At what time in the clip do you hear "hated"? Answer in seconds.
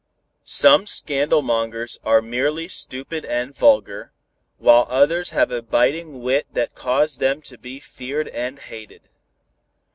8.57-9.09